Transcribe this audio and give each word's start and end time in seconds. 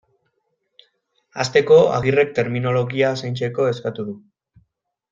Hasteko, 1.43 1.77
Agirrek 1.99 2.33
terminologia 2.41 3.15
zaintzeko 3.23 3.71
eskatu 3.77 4.11
du. 4.13 4.21